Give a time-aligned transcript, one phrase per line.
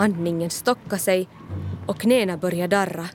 [0.00, 1.28] andningen stocka sig
[1.86, 3.08] och knäna börja darra.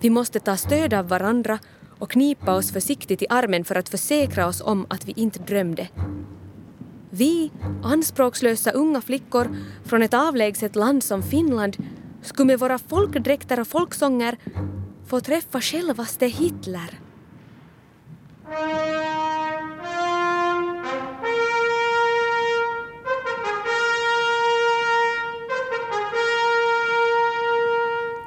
[0.00, 1.58] Vi måste ta stöd av varandra
[1.98, 5.88] och knipa oss försiktigt i armen för att försäkra oss om att vi inte drömde.
[7.10, 7.50] Vi,
[7.82, 11.76] anspråkslösa unga flickor från ett avlägset land som Finland,
[12.22, 14.38] skulle med våra folkdräkter och folksånger
[15.06, 16.98] få träffa självaste Hitler.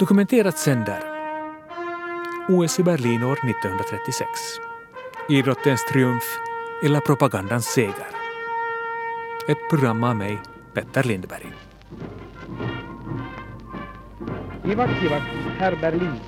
[0.01, 0.99] Dokumenterat sänder
[2.49, 4.29] OS i Berlin år 1936.
[5.29, 6.23] Idrottens triumf
[6.85, 8.07] eller propagandans seger.
[9.47, 10.39] Ett program av mig,
[10.73, 11.53] Petter Lindberg.
[14.65, 15.21] Kivakivat,
[15.59, 16.19] herr Berlin.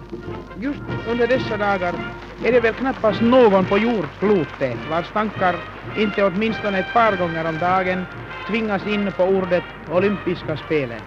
[0.59, 1.95] Just under dessa dagar
[2.44, 5.55] är det väl knappast någon på jordklotet vars tankar
[5.98, 8.05] inte åtminstone ett par gånger om dagen
[8.48, 11.02] tvingas in på ordet olympiska spelen.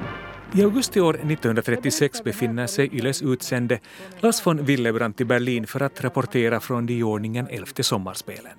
[0.55, 3.79] I augusti år 1936 befinner sig Yles utsände
[4.21, 8.53] Lars von Willebrand i Berlin för att rapportera från de i ordningen elfte sommarspelen.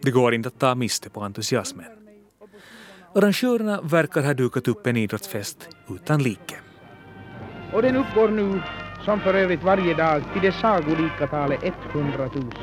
[0.00, 1.86] Det går inte att ta miste på entusiasmen.
[3.14, 6.56] Arrangörerna verkar ha dukat upp en idrottsfest utan like.
[7.72, 8.62] Och den uppgår nu,
[9.04, 11.60] som för övrigt varje dag, till det sagolika talet
[11.92, 12.54] 100 000.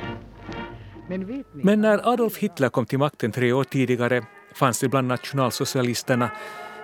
[1.08, 1.44] Men.
[1.54, 6.32] Men när Adolf Hitler kom till makten tre år tidigare fanns det bland nationalsocialisterna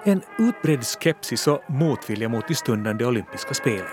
[0.05, 3.87] en utbredd skepsis och motvilja mot de stundande olympiska spelen.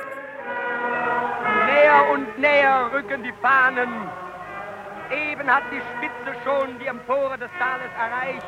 [1.67, 3.89] Näher und näher rücken die Fahnen.
[5.11, 8.47] Eben hat die Spitze schon die Empore des Tales erreicht.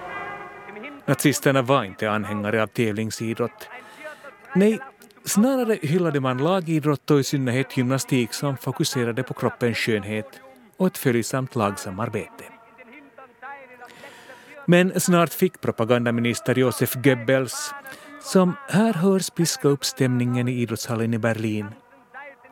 [1.07, 3.69] Nazisterna var inte anhängare av tävlingsidrott.
[4.55, 4.79] Nej,
[5.25, 10.41] snarare hyllade man lagidrott och i synnerhet gymnastik som fokuserade på kroppens skönhet
[10.77, 12.52] och ett följsamt lagsamarbete.
[14.73, 17.75] Men snart fick propagandaminister Josef Goebbels,
[18.21, 21.67] som här hörs piska upp stämningen i idrottshallen i Berlin,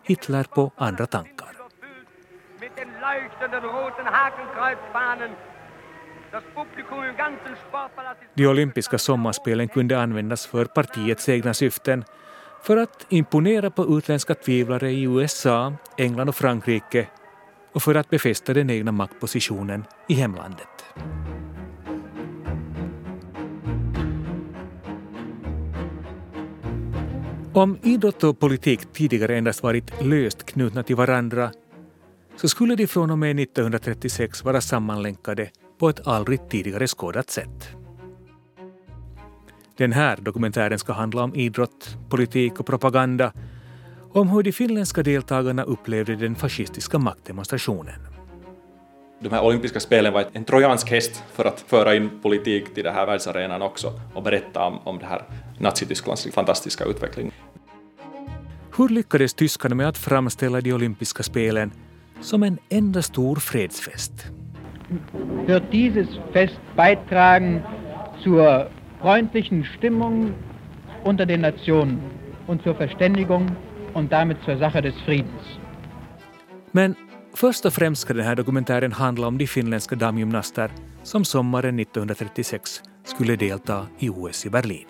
[0.05, 1.49] Hitler på andra tankar.
[8.35, 12.05] De olympiska sommarspelen kunde användas för partiets egna syften
[12.63, 17.09] för att imponera på utländska tvivlare i USA, England och Frankrike
[17.73, 20.85] och för att befästa den egna maktpositionen i hemlandet.
[27.53, 31.51] Om idrott och politik tidigare endast varit löst knutna till varandra
[32.37, 37.69] så skulle de från och med 1936 vara sammanlänkade på ett aldrig tidigare skådat sätt.
[39.77, 43.33] Den här dokumentären ska handla om idrott, politik och propaganda
[44.13, 48.10] om hur de finländska deltagarna upplevde den fascistiska maktdemonstrationen.
[49.23, 52.95] De här olympiska spelen var en trojansk häst för att föra in politik till den
[52.95, 55.23] här världsarenan också och berätta om, om det här
[55.59, 57.33] Nazitysklands fantastiska utveckling.
[58.77, 61.73] Hur lyckades tyskarna med att framställa de olympiska spelen
[62.21, 64.13] som en enda stor fredsfest?
[65.47, 67.63] Wird dieses Fest beitragen
[68.25, 68.69] zur
[69.01, 70.35] freundlichen Stimmung
[71.05, 72.01] unter den Nationen
[72.47, 73.57] und zur Verständigung
[73.95, 75.61] und damit zur Sache des Friedens.
[76.73, 76.97] Men
[77.35, 80.71] först och främst ska den här dokumentären handla om de finländska damgymnaster
[81.03, 84.87] som sommaren 1936 skulle delta i OS i Berlin.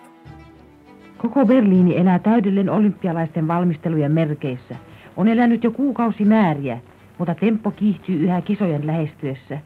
[1.17, 4.75] Koko Berliini elää täydellen olympialaisten valmistelujen merkeissä.
[5.17, 6.79] On elänyt jo kuukausimääriä,
[7.17, 9.59] mutta tempo kiihtyy yhä kisojen lähestyessä.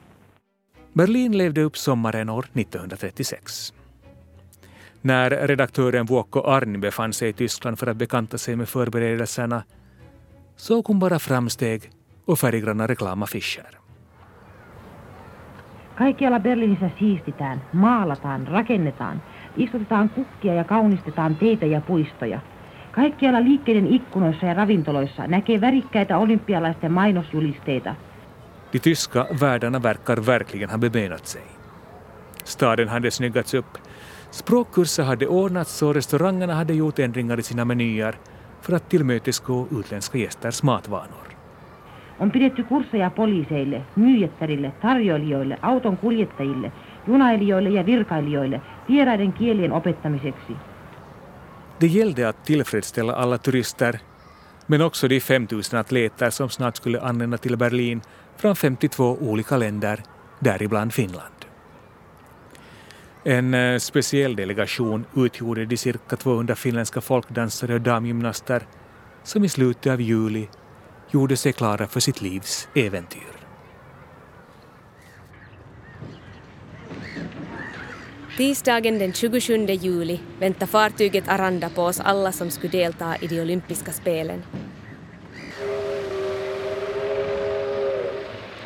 [0.98, 3.74] Berlin levde upp sommaren år 1936.
[5.04, 9.64] När redaktören Vuokko Arni befann sig i Tyskland för att bekanta sig med förberedelserna
[10.56, 11.92] såg hon bara framsteg
[12.26, 13.76] och färggranna reklamaffischer.
[15.98, 19.22] Kaikkialla Berliinissä siistitään, maalataan, rakennetaan–
[19.58, 22.40] Istutetaan kukkia ja kaunistetaan teitä ja puistoja.
[22.92, 27.96] Kaikkialla liikkeiden ikkunoissa ja ravintoloissa näkee värikkäitä olympialaisten mainosjulisteita.
[28.74, 31.42] De tyska värdarna verkar verkligen ha bebenat sig.
[32.44, 33.78] Staden hade snyggats upp.
[34.32, 38.16] Språkkurser hade ordnats och restaurangerna hade gjort ändringar i sina menyer
[38.62, 41.35] för att tillmötesgå utländska gästers matvanor.
[42.20, 46.72] On pidetty kursseja poliiseille, myyjättärille, tarjoilijoille, auton kuljettajille,
[47.08, 50.54] junailijoille ja virkailijoille vieraiden kielien opettamiseksi.
[51.80, 54.00] Det gällde att tillfredsställa alla turister,
[54.68, 58.02] men också de 5000 atleter som snart skulle anlända till Berlin
[58.38, 60.04] från 52 olika länder,
[60.40, 61.46] däribland Finland.
[63.24, 68.64] En eh, speciell delegation utgjorde de cirka 200 finländska folkdansare och damgymnaster
[69.24, 70.50] som i slutet av juli
[71.16, 73.36] gjorde sig klara för sitt livs äventyr.
[78.38, 83.42] Tisdagen den 27 juli väntar fartyget Aranda på oss alla som skulle delta i de
[83.42, 84.44] olympiska spelen.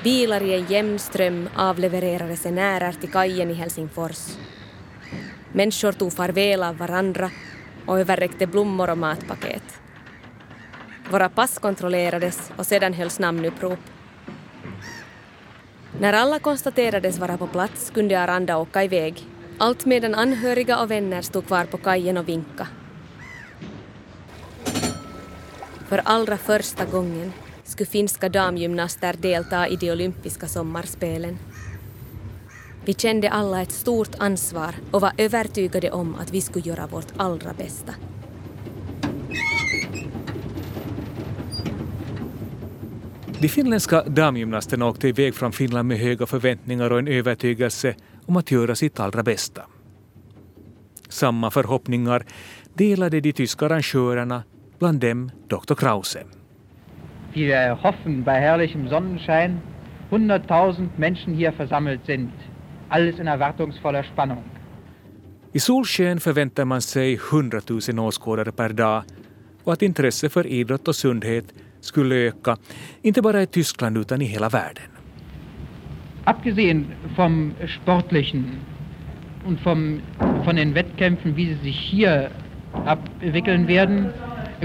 [0.04, 4.38] Bilar i en jämn ström avlevererade resenärer till kajen i Helsingfors.
[5.54, 7.32] Människor tog farväl av varandra
[7.86, 9.79] och överräckte blommor och matpaket.
[11.12, 13.80] Våra pass kontrollerades och sedan hölls namnupprop.
[16.00, 19.26] När alla konstaterades vara på plats kunde Aranda åka iväg,
[19.58, 22.68] allt medan anhöriga och vänner stod kvar på kajen och vinka.
[25.88, 27.34] För allra första gången
[27.64, 31.38] skulle finska damgymnaster delta i de olympiska sommarspelen.
[32.86, 37.14] Vi kände alla ett stort ansvar och var övertygade om att vi skulle göra vårt
[37.18, 37.94] allra bästa.
[43.42, 47.96] De finländska damgymnasterna åkte iväg från Finland med höga förväntningar och en övertygelse
[48.26, 49.62] om att göra sitt allra bästa.
[51.10, 52.26] Samma förhoppningar
[52.74, 54.44] delade de tyska arrangörerna,
[54.80, 55.76] bland dem Dr.
[55.76, 56.24] Krause.
[57.34, 59.60] Wir hoffen bei herrlichem Sonnenschein,
[60.10, 62.32] 100.000 Menschen hier versammelt sind.
[62.90, 64.44] Alles in erwartungsvoller Spannung.
[65.54, 69.04] I solsken förväntar man sig 100 000 åskådare per dag
[69.64, 72.58] och att intresse för idrott och sundhet skulle öka,
[73.02, 74.84] inte bara i Tyskland utan i hela världen.
[76.24, 76.86] Abgesehen
[77.16, 78.46] vom Sportlichen
[79.46, 80.02] und vom,
[80.46, 82.32] von den Wettkämpfen, wie sie sich hier
[82.86, 84.14] abwickeln werden,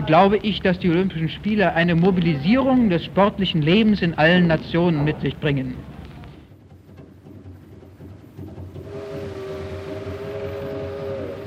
[0.06, 5.20] glaube ich, dass die Olympischen Spiele eine Mobilisierung des sportlichen Lebens in allen Nationen mit
[5.20, 5.74] sich bringen.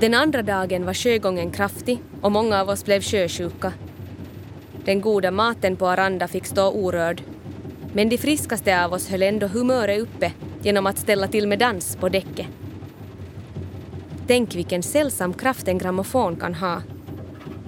[0.02, 3.74] Den andra dagen var sjögången kraftig och många av oss blev sjösjuka.
[4.88, 7.22] Den goda maten på Aranda fick stå orörd.
[7.94, 10.32] Men de friskaste av oss höll ändå humöret uppe
[10.62, 12.48] genom att ställa till med dans på däcket.
[14.28, 16.82] Tänk vilken sällsam kraft en grammofon kan ha.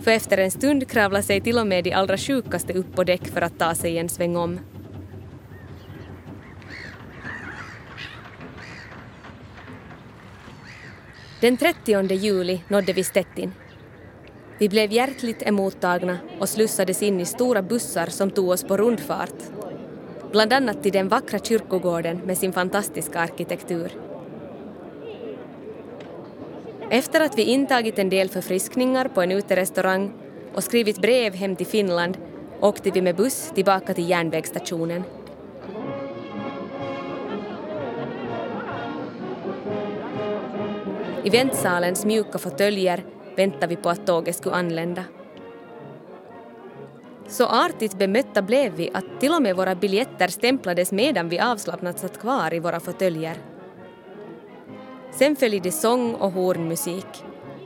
[0.02, 3.28] För efter en stund kravlar sig till och med de allra sjukaste upp på däck
[3.28, 4.60] för att ta sig en sväng om.
[11.42, 13.54] Den 30 juli nådde vi Stettin.
[14.60, 19.36] Vi blev hjärtligt emottagna och slussades in i stora bussar som tog oss på rundfart.
[20.32, 23.92] Bland annat till den vackra kyrkogården med sin fantastiska arkitektur.
[26.90, 30.14] Efter att vi intagit en del förfriskningar på en uterestaurang
[30.54, 32.18] och skrivit brev hem till Finland
[32.62, 35.04] åkte vi med buss tillbaka till järnvägsstationen.
[41.24, 43.04] I väntsalens mjuka fåtöljer
[43.40, 45.04] väntade vi på att tåget skulle anlända.
[47.28, 52.00] Så artigt bemötta blev vi att till och med våra biljetter stämplades medan vi avslappnat
[52.00, 53.38] satt kvar i våra fåtöljer.
[55.12, 57.24] Sen följde sång och hornmusik,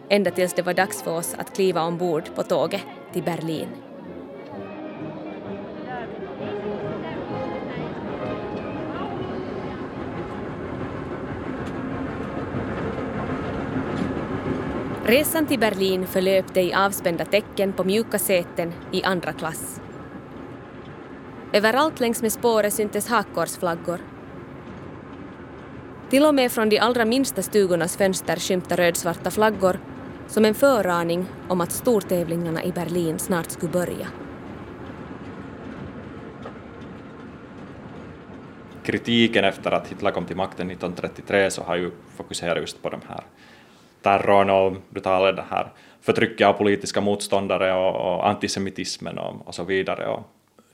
[0.10, 2.82] ända tills det var dags för oss att kliva ombord på tåget
[3.14, 3.68] till Berlin.
[15.06, 19.82] Resan till Berlin förlöpte i avspända tecken på mjuka säten i andra klass.
[21.54, 24.00] Överallt längs med spåret syntes hakkorsflaggor.
[26.10, 29.80] Till och med från de allra minsta stugornas fönster skymta rödsvarta flaggor
[30.28, 34.08] som en föraning om att stortävlingarna i Berlin snart skulle börja.
[38.84, 43.02] Kritiken efter att Hitler kom till makten 1933 så har ju fokuserat just på de
[43.08, 43.24] här
[44.04, 45.68] terrorn och brutala det här
[46.02, 50.08] förtrycket av politiska motståndare och, och antisemitismen och, och, så vidare.
[50.08, 50.24] Och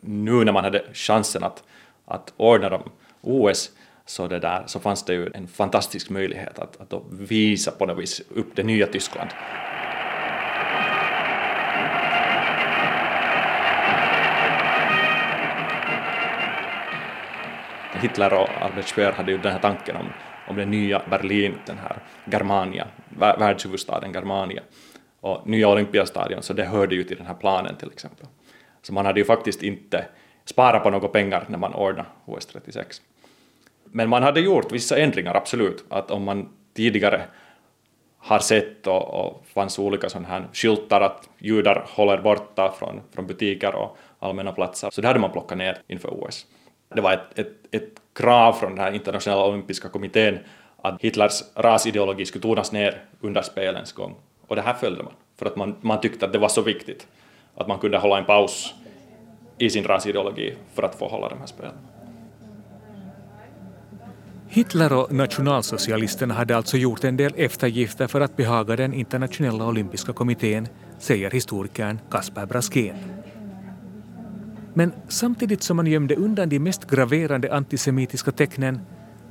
[0.02, 1.64] nu när man hade chansen att,
[2.06, 2.84] att ordna dem
[3.22, 3.72] OS
[4.06, 8.00] så, det där, så fanns det ju en fantastisk möjlighet att, att visa på något
[8.00, 9.30] vis upp det nya Tyskland.
[18.02, 20.06] Hitler och Albert Speer hade ju den här tanken om
[20.50, 21.98] om det nya Berlin, den här
[22.32, 22.88] Germania,
[23.18, 24.62] världshuvudstaden Germania,
[25.20, 28.26] och nya Olympiastadion, så det hörde ju till den här planen till exempel.
[28.82, 30.06] Så man hade ju faktiskt inte
[30.46, 33.02] sparat på några pengar när man ordnade OS 36.
[33.84, 37.22] Men man hade gjort vissa ändringar, absolut, att om man tidigare
[38.18, 43.28] har sett och, och fanns olika sådana här skyltar att judar håller borta från, från
[43.28, 46.46] butiker och allmänna platser, så det hade man plockat ner inför OS.
[46.96, 50.40] Det var ett, ett, ett krav från den här internationella olympiska kommittén
[50.82, 54.16] att Hitlers rasideologi skulle tonas ner under spelens gång.
[54.48, 57.08] Och det här följde man, för att man, man tyckte att det var så viktigt
[57.56, 58.74] att man kunde hålla en paus
[59.58, 61.74] i sin rasideologi för att få hålla de här spelen.
[64.50, 70.14] Hitler och nationalsocialisterna hade alltså gjort en del eftergifter för att behaga den internationella olympiska
[70.14, 72.96] kommittén, säger historikern Kasper Braskén.
[74.80, 78.80] Men samtidigt som man gömde undan de mest graverande antisemitiska tecknen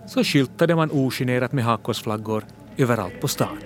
[0.07, 2.43] så skyltade man ogenerat med hakkorsflaggor
[2.77, 3.59] överallt på stan.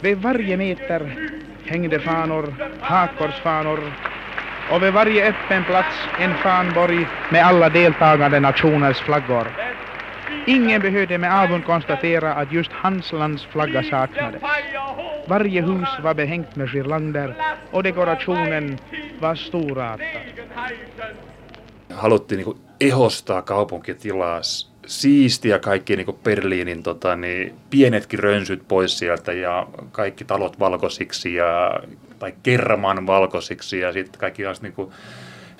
[0.00, 1.30] Vid varje meter
[1.64, 3.80] hängde fanor, hakkorsfanor
[4.72, 9.48] och vid varje öppen plats en fanborg med alla deltagande nationers flaggor.
[10.46, 14.42] Ingen behövde med avund konstatera att just hans lands flagga saknades.
[15.28, 17.34] Varje hus var behängt med girlander
[17.72, 18.78] och dekorationen
[19.20, 20.22] var storartad.
[21.90, 24.40] Haluttiin niin ehostaa kaupunkitilaa,
[24.86, 31.80] siistiä kaikki niin Berliinin tota, niin, pienetkin rönsyt pois sieltä ja kaikki talot valkoisiksi ja,
[32.18, 34.92] tai kerman valkoisiksi ja sitten kaikki niin kuin,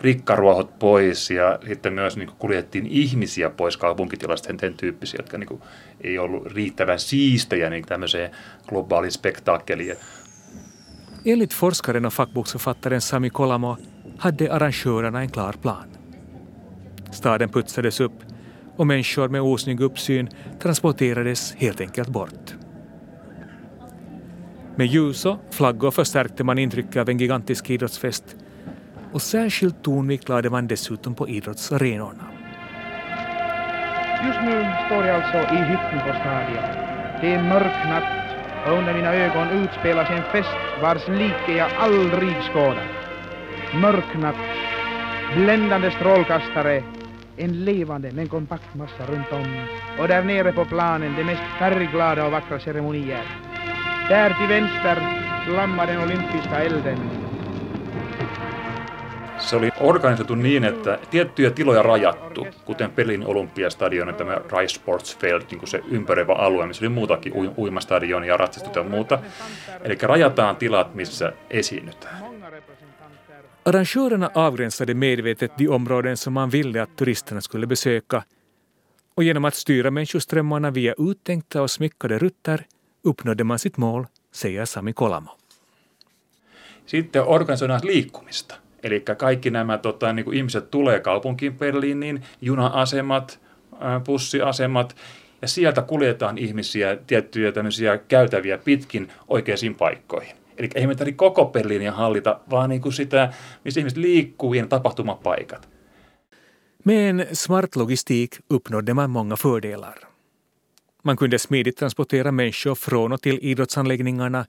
[0.00, 5.48] rikkaruohot pois ja sitten myös niin kuin kuljettiin ihmisiä pois kaupunkitilasta, sen tyyppisiä, jotka niin
[5.48, 5.62] kuin,
[6.00, 8.30] ei ollut riittävän siistejä niin tämmöiseen
[8.68, 9.96] globaaliin spektaakkeliin.
[11.26, 13.76] Enligt forskaren och fackboksförfattaren Sami Kolamo
[14.18, 15.88] hade arrangörerna en klar plan.
[17.10, 18.22] Staden putsades upp
[18.76, 20.28] och människor med osnygg uppsyn
[20.62, 22.54] transporterades helt enkelt bort.
[24.76, 28.36] Med ljus och flaggor förstärkte man intrycket av en gigantisk idrottsfest
[29.14, 32.24] och särskilt tonvikt lade man dessutom på idrottsarenorna.
[34.26, 36.64] Just nu står jag alltså i hytten på stadion.
[37.20, 38.12] Det är mörk natt
[38.66, 42.94] och under mina ögon utspelas en fest vars like jag aldrig skådat.
[43.74, 44.44] Mörk natt,
[45.36, 46.82] bländande strålkastare,
[47.36, 49.66] en levande men kompakt massa runt om
[49.98, 53.24] och där nere på planen de mest färgglada och vackra ceremonier.
[54.08, 54.96] Där till vänster
[55.46, 57.23] flammar den olympiska elden
[59.38, 65.18] se oli organisoitu niin, että tiettyjä tiloja rajattu, kuten Pelin olympiastadion ja tämä Rice Sports
[65.18, 69.18] Field, niin kuin se ympäröivä alue, missä oli muutakin uimastadion ja ratsastut ja muuta.
[69.82, 72.34] Eli rajataan tilat, missä esiinnytään.
[73.64, 78.22] Arrangörerna avgränsade medvetet de områden som man ville att turisterna skulle besöka
[79.14, 82.66] och genom att styra människoströmmarna via uttänkta och smyckade rutter
[83.04, 85.30] uppnådde man sitt mål, säger Sami Kolamo.
[86.86, 88.54] Sitten organisoidaan liikkumista.
[88.84, 93.40] Eli kaikki nämä tota, niin kuin ihmiset tulee kaupunkiin Berliiniin, juna-asemat,
[94.04, 94.96] bussiasemat,
[95.42, 100.36] ja sieltä kuljetaan ihmisiä tiettyjä tämmöisiä käytäviä pitkin oikeisiin paikkoihin.
[100.58, 103.32] Eli ei me tarvitse koko Berliiniä hallita, vaan niin kuin sitä,
[103.64, 105.68] missä ihmiset liikkuu ja tapahtumapaikat.
[106.84, 109.98] Med en smart logistik uppnådde man många fördelar.
[111.04, 114.44] Man kunde smidigt transportera människor från och till idrottsanläggningarna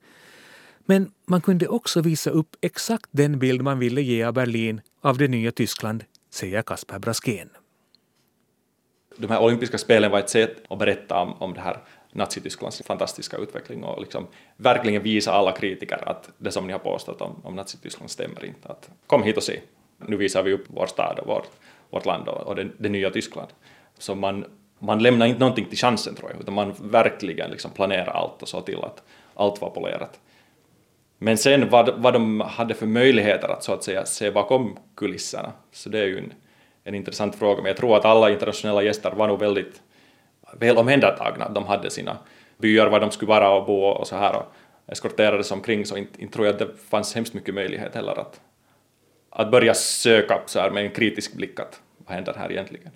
[0.86, 5.18] men man kunde också visa upp exakt den bild man ville ge av Berlin av
[5.18, 7.50] det nya Tyskland, säger Kasper Braskén.
[9.18, 11.78] De här olympiska spelen var ett sätt att berätta om, om det här
[12.12, 14.28] Nazitysklands fantastiska utveckling och liksom
[14.58, 18.68] verkligen visa alla kritiker att det som ni har påstått om, om Nazityskland stämmer inte.
[18.68, 19.60] Att kom hit och se.
[19.98, 21.50] Nu visar vi upp vår stad och vårt,
[21.90, 23.50] vårt land och, och det, det, nya Tyskland.
[23.98, 24.46] Så man,
[24.80, 28.48] man lämnar inte någonting till chansen tror jag, utan man verkligen liksom planerar allt och
[28.48, 30.20] så till att allt var polerat.
[31.26, 35.52] Men sen vad, vad de hade för möjligheter att så att säga se bakom kulisserna,
[35.72, 36.34] så det är ju en,
[36.84, 37.62] en intressant fråga.
[37.62, 39.82] Men jag tror att alla internationella gäster var nog väldigt
[40.60, 41.50] väl omhändertagna.
[41.50, 42.18] De hade sina
[42.58, 44.54] byar var de skulle vara och bo och så här och
[44.88, 48.42] eskorterades omkring, så inte, inte tror jag att det fanns hemskt mycket möjlighet heller att,
[49.30, 52.92] att börja söka så här med en kritisk blick att vad händer här egentligen.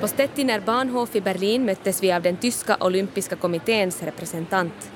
[0.00, 4.90] På Stettiner Bahnhof i Berlin möttes vi av den tyska olympiska kommitténs representant.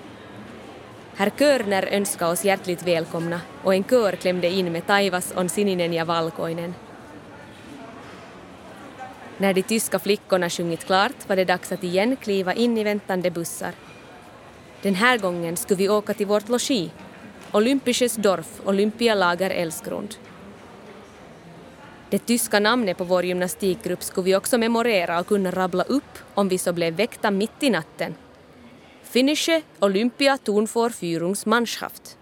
[1.16, 5.92] Herr Körner önskade oss hjärtligt välkomna och en kör klämde in med Taivas on sininen
[5.92, 6.74] ja valkoinen.
[9.38, 13.30] När de tyska flickorna sjungit klart var det dags att igen kliva in i väntande
[13.30, 13.72] bussar.
[14.82, 16.90] Den här gången skulle vi åka till vårt logi,
[17.52, 20.14] Olympisches Dorf, Olympialager Elsgrund.
[22.12, 26.48] Det tyska namnet på vår gymnastikgrupp skulle vi också memorera och kunna rabbla upp om
[26.48, 28.14] vi så blev väckta mitt i natten.
[29.02, 32.18] Finnische Olympia Turnvorführungsmannschaft.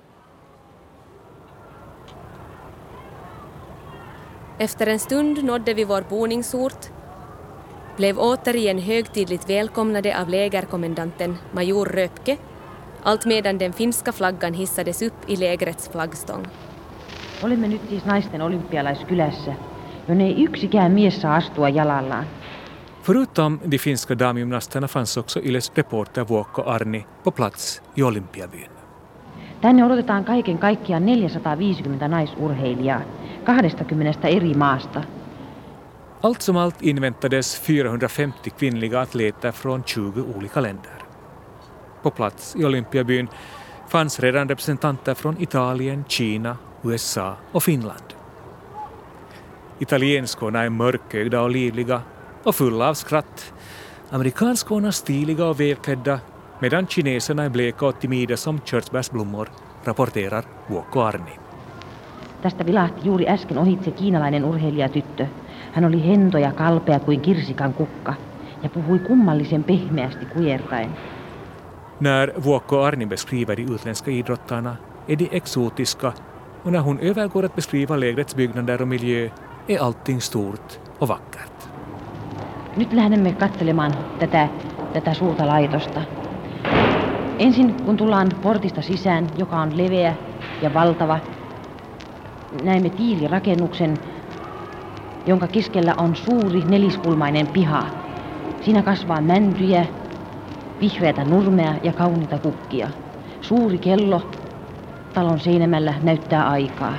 [4.59, 6.87] Efter en stund nådde vi vår boningsort,
[7.97, 12.37] blev återigen högtidligt välkomnade av lägerkommendanten major Röpke,
[13.03, 16.47] allt medan den finska flaggan hissades upp i lägrets flaggstång.
[17.43, 19.70] Olemme nyt siis naisten olympialaiskylässä
[20.11, 22.25] jonne ei yksikään mies saa astua jalallaan.
[23.03, 28.71] Förutom de finska damgymnasterna fanns också Yles reporter Vuokko Arni på plats i Olympiabyn.
[29.61, 33.01] Tänne odotetaan kaiken kaikkiaan 450 naisurheilijaa.
[33.89, 35.03] 20 eri maasta.
[36.23, 41.03] Allt som allt inväntades 450 kvinnliga atleter från 20 olika länder.
[42.03, 43.29] På plats i Olympiabyn
[43.89, 48.20] fanns redan representanter från Italien, Kina, USA och Finland.
[49.81, 52.03] Italienskorna är mörkögda och livliga
[52.45, 53.53] och fulla av skratt.
[54.11, 56.21] Amerikanskorna stiliga och välklädda
[56.61, 59.49] medan kineserna är bleka och timida som körsbärsblommor,
[59.85, 61.39] rapporterar Vuokko Arni.
[62.43, 65.27] Tästä vilahti juuri äsken ohitse kiinalainen urheilijatyttö.
[65.73, 68.15] Hän oli hento ja kalpea kuin kirsikan kukka
[68.63, 70.91] ja puhui kummallisen pehmeästi kujertaen.
[72.01, 74.77] När Vuokko Arni beskriver de utländska idrottarna
[75.09, 76.13] är de exotiska
[76.65, 79.29] och när hon övergår att beskriva lägrets byggnader och miljö
[79.71, 81.69] är allting stort och vackert.
[82.77, 84.49] Nyt lähdemme katselemaan tätä,
[84.93, 86.01] tätä suurta laitosta.
[87.39, 90.15] Ensin kun tullaan portista sisään, joka on leveä
[90.63, 91.19] ja valtava,
[92.63, 93.99] näemme tiilirakennuksen,
[95.27, 97.87] jonka keskellä on suuri neliskulmainen piha.
[98.61, 99.87] Siinä kasvaa mäntyjä,
[100.81, 102.89] vihreätä nurmea ja kauniita kukkia.
[103.41, 104.31] Suuri kello
[105.15, 106.95] talon seinämällä näyttää aikaa.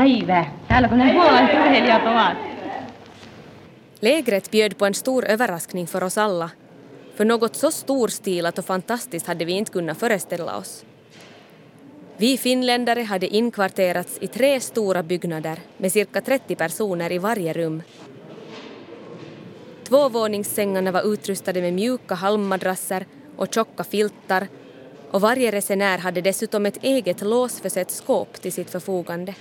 [0.00, 0.52] Päivää.
[0.68, 2.38] Täälläkö ne puolalaiset urheilijat ovat?
[4.02, 6.50] Lägret bjöd på en stor överraskning för oss alla.
[7.14, 10.84] För något så storstilat och fantastiskt hade vi inte kunnat föreställa oss.
[12.16, 17.82] Vi finländare hade inkvarterats i tre stora byggnader med cirka 30 personer i varje rum.
[19.84, 24.48] Tvåvåningssängarna var utrustade med mjuka halmmadrasser och tjocka filtar
[25.10, 29.34] och varje resenär hade dessutom ett eget låsförsett skåp till sitt förfogande.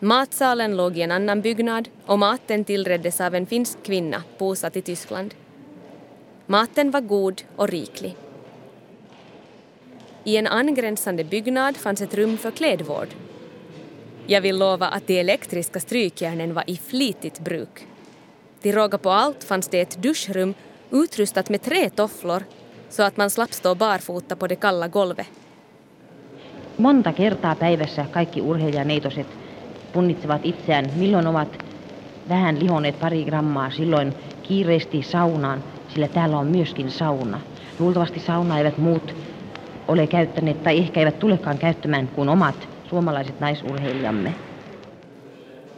[0.00, 4.82] Matsalen låg i en annan byggnad och maten tillreddes av en finsk kvinna bosatt i
[4.82, 5.34] Tyskland.
[6.46, 8.16] Maten var god och riklig.
[10.24, 13.08] I en angränsande byggnad fanns ett rum för klädvård.
[14.26, 17.86] Jag vill lova att de elektriska strykjärnen var i flitigt bruk.
[18.60, 20.54] Till råga på allt fanns det ett duschrum
[20.90, 22.44] utrustat med tre tofflor
[22.88, 25.26] så att man slapp stå barfota på det kalla golvet.
[26.78, 29.26] Monta kertaa päivässä kaikki urheilijaneitoset
[29.96, 31.64] punnitsevat itseään, milloin ovat
[32.28, 37.40] vähän lihoneet pari grammaa, silloin kiireesti saunaan, sillä täällä on myöskin sauna.
[37.78, 39.14] Luultavasti sauna eivät muut
[39.88, 44.34] ole käyttäneet tai ehkä eivät tulekaan käyttämään kuin omat suomalaiset naisurheilijamme.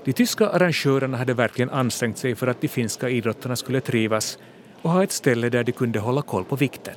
[0.06, 4.38] De tyska arrangörerna hade verkligen ansträngt sig för att de finska idrottarna skulle trivas
[4.82, 6.94] och ha ett ställe där de kunde hålla koll på vikten.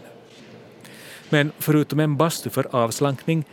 [1.29, 3.45] Men förutom en bastu för avslankning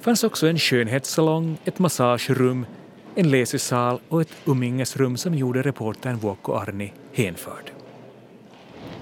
[0.00, 2.66] fanns också en skönhetssalong, ett massagerum,
[3.16, 7.70] en läsesal och ett umgängesrum som gjorde reportern Vuokko Arni hänförd.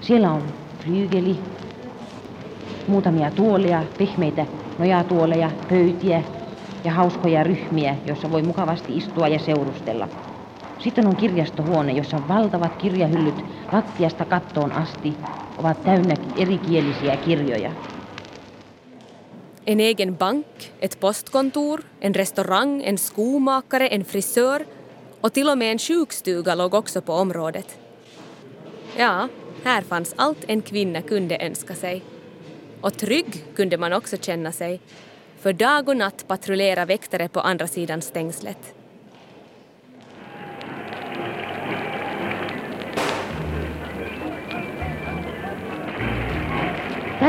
[0.01, 0.43] Siellä on
[0.79, 1.37] flyygeli,
[2.87, 4.45] muutamia tuoleja, pehmeitä
[4.79, 6.23] nojatuoleja, pöytiä
[6.83, 10.07] ja hauskoja ryhmiä, joissa voi mukavasti istua ja seurustella.
[10.79, 15.13] Sitten on kirjastohuone, jossa valtavat kirjahyllyt lattiasta kattoon asti
[15.57, 17.71] ovat täynnä erikielisiä kirjoja.
[19.69, 24.65] En egen bank, ett postkontor, en restaurang, en skomakare, en frisör
[25.21, 27.77] och till och med en sjukstuga låg också på området.
[28.97, 29.27] Ja,
[29.63, 32.03] här fanns allt en kvinna kunde önska sig.
[32.81, 34.81] Och trygg kunde man också känna sig,
[35.39, 38.78] för dag och natt patrullerar väktare på andra sidan stängslet.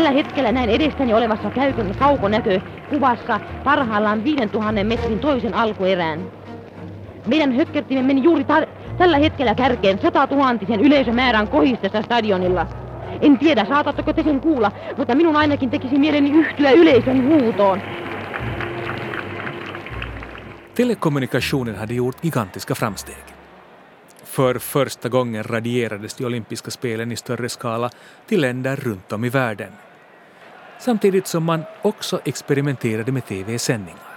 [0.01, 2.61] Tällä hetkellä näin edestäni olevassa käykön kaukonäkö
[2.91, 6.33] kuvassa parhaillaan 5000 metrin toisen alkuerään.
[7.27, 12.67] Meidän hökkertimme meni juuri tar- tällä hetkellä kärkeen 100 000 yleisömäärän kohistessa stadionilla.
[13.21, 17.83] En tiedä, saatatteko te sen kuulla, mutta minun ainakin tekisi mieleni yhtyä yleisön huutoon.
[20.75, 23.17] Telekommunikationen hade gjort gigantiska framsteg.
[24.25, 27.91] För första gången radierades de olympiska spelen i större skala
[28.27, 29.90] till länder runt om i världen.
[30.81, 34.11] Samtidigt som man också experimenterade med TV-sändningar.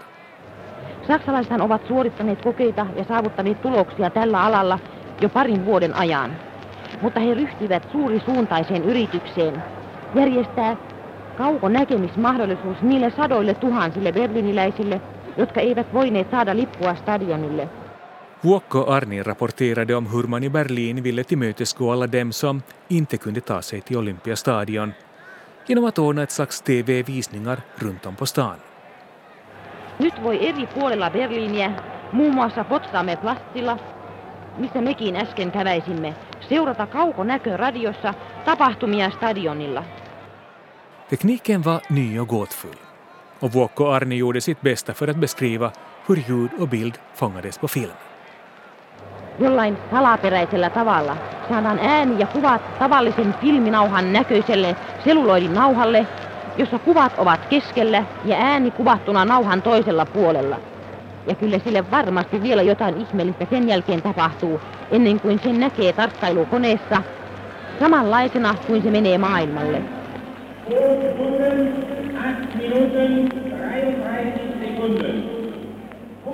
[1.07, 4.79] Saksalaisethan ovat suorittaneet kokeita ja saavuttaneet tuloksia tällä alalla
[5.21, 6.31] jo parin vuoden ajan.
[7.01, 9.63] Mutta he ryhtyivät suurisuuntaiseen yritykseen
[10.15, 10.77] järjestää
[11.37, 15.01] kaukonäkemismahdollisuus niille sadoille tuhansille berliniläisille,
[15.37, 17.69] jotka eivät voineet saada lippua stadionille.
[18.43, 23.41] Vuokko Arni rapporterade om hur man i Berlin ville tillmötesgå alla dem som inte kunde
[23.41, 24.93] ta sig till Olympiastadion
[25.67, 28.55] genom att ordna ett slags TV-visningar runt om på stan.
[29.97, 31.73] Nyt voi eri puolella Berliiniä,
[32.11, 33.77] muun muassa Potsdamer Platzilla,
[34.57, 36.13] missä mekin äsken käväisimme,
[36.49, 38.13] seurata kaukonäköradiossa
[38.45, 39.83] tapahtumia stadionilla.
[41.09, 42.75] Tekniken var ny och gåtfull.
[43.39, 45.71] Och Vuokko Arni gjorde sitt bästa för att beskriva
[46.07, 47.91] hur ljud och bild fångades på film.
[49.37, 51.17] Jollain salaperäisellä tavalla
[51.47, 56.07] saadaan ääni ja kuvat tavallisen filminauhan näköiselle seluloidin nauhalle,
[56.57, 60.59] jossa kuvat ovat keskellä ja ääni kuvattuna nauhan toisella puolella.
[61.29, 67.03] Ja kyllä sille varmasti vielä jotain ihmeellistä sen jälkeen tapahtuu, ennen kuin sen näkee tarkkailukoneessa,
[67.79, 69.83] samanlaisena kuin se menee maailmalle.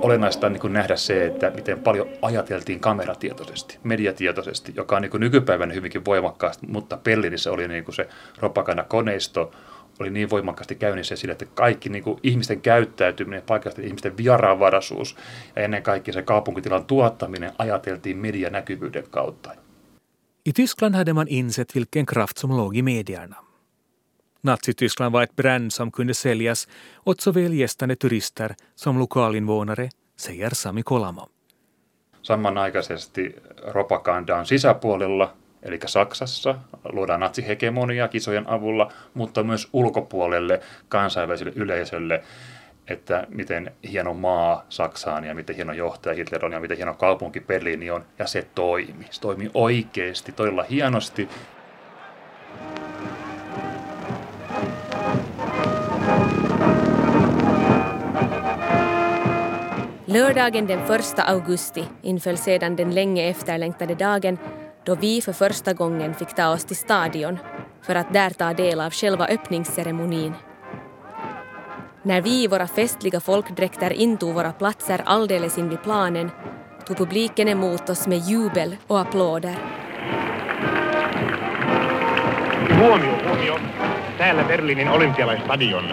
[0.00, 5.74] Olennaista on niin nähdä se, että miten paljon ajateltiin kameratietoisesti, mediatietoisesti, joka on niin nykypäivänä
[5.74, 8.08] hyvinkin voimakkaasti, mutta Pellinissä oli niin se
[8.38, 9.52] propagandakoneisto,
[10.00, 15.16] oli niin voimakkaasti käynnissä sille, että kaikki niin kuin ihmisten käyttäytyminen, paikallisten ihmisten vieraanvaraisuus
[15.56, 19.50] ja ennen kaikkea se kaupunkitilan tuottaminen ajateltiin medianäkyvyyden kautta.
[20.46, 23.49] I Tyskland hade man insett vilken kraft som låg i medierna.
[24.42, 26.68] Nazityskland var ett brand som kunde säljas
[27.04, 31.28] åt såväl gästande turister som lokalinvånare, säger Sami Kolamo.
[32.22, 33.36] Samanaikaisesti
[33.72, 36.54] propaganda on sisäpuolella eli Saksassa
[36.92, 42.22] luodaan natsihegemonia kisojen avulla, mutta myös ulkopuolelle kansainväliselle yleisölle,
[42.88, 46.94] että miten hieno maa Saksa on ja miten hieno johtaja Hitler on ja miten hieno
[46.94, 48.04] kaupunki Berliini on.
[48.18, 49.06] Ja se toimi.
[49.10, 51.28] Se toimi oikeasti, todella hienosti.
[60.12, 64.38] Lördagen den 1 augusti inföll sedan den länge efterlängtade dagen
[64.84, 67.38] då vi för första gången fick ta oss till stadion
[67.82, 70.34] för att där ta del av själva öppningsceremonin.
[72.02, 76.30] När vi i våra festliga folkdräkter intog våra platser alldeles invid planen
[76.86, 79.56] tog publiken emot oss med jubel och applåder.
[82.70, 83.58] Huomio, huomio.
[84.18, 85.84] Täällä Berliinin olympialaisstadion.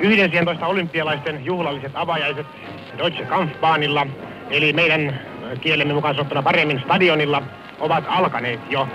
[0.00, 2.46] 11 olympialaisten juhlalliset avajaiset
[2.98, 4.06] Deutsche Kampfbahnilla,
[4.50, 5.20] eli meidän
[5.60, 7.42] kielemme mukaan sanottuna paremmin stadionilla,
[7.80, 8.88] ovat alkaneet jo.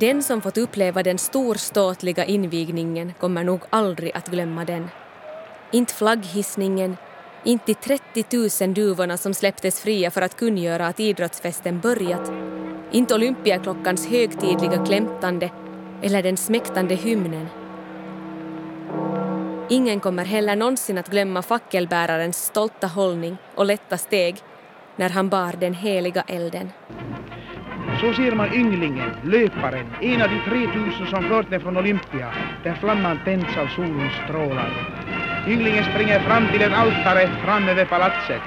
[0.00, 4.90] Den som fått uppleva den storståtliga invigningen kommer nog aldrig att glömma den.
[5.72, 6.96] Inte flagghissningen,
[7.44, 12.32] inte de 30 000 duvorna som släpptes fria för att kungöra att idrottsfesten börjat,
[12.92, 15.50] inte olympiaklockans högtidliga klämtande
[16.02, 17.61] eller den smäktande hymnen.
[19.68, 24.36] Ingen kommer heller någonsin att glömma fackelbärarens stolta hållning och lätta steg
[24.96, 26.70] när han bar den heliga elden.
[28.00, 32.74] Så ser man ynglingen, löparen, en av de 3000 som fört den från Olympia, där
[32.74, 34.70] flamman tänds av solens strålar.
[35.48, 38.42] Ynglingen springer fram till ett altare fram över palatset.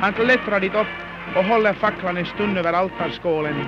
[0.00, 0.86] Han klättrar dit upp
[1.36, 3.64] och håller facklan en stund över altarskålen.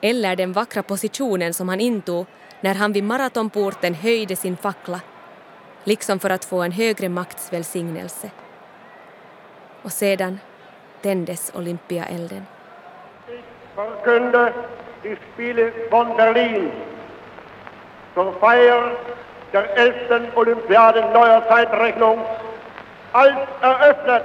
[0.00, 2.26] Eller den vackra positionen som han intog
[2.60, 5.00] när han vid maratonporten höjde sin fackla,
[5.84, 8.30] liksom för att få en högre makts välsignelse.
[9.82, 10.38] Och sedan
[11.02, 12.46] tändes Olympiaelden.
[13.76, 14.52] Verkünde
[15.02, 16.70] die Spiele von Berlin
[18.14, 18.96] zur Feier
[19.52, 20.36] der 11.
[20.36, 22.18] Olympiaden neuer Zeitrechnung
[23.12, 24.22] als eröffnet.